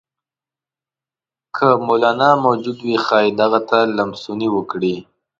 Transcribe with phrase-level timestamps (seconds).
[1.55, 4.95] که مولنا موجود وي ښايي دغه ته لمسونې وکړي.